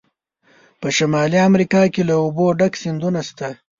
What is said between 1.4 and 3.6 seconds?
امریکا کې له اوبو ډک سیندونه شته.